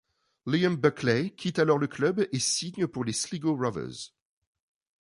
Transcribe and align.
Liam 0.47 0.77
Buckley 0.77 1.29
quitte 1.35 1.59
alors 1.59 1.77
le 1.77 1.85
club 1.85 2.25
et 2.31 2.39
signe 2.39 2.87
pour 2.87 3.03
les 3.03 3.13
Sligo 3.13 3.55
Rovers. 3.55 4.15